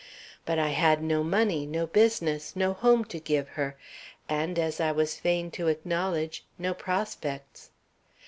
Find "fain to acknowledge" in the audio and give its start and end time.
5.19-6.43